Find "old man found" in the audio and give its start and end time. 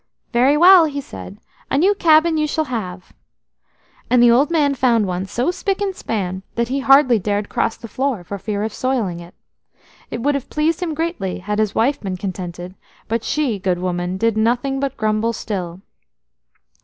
4.31-5.05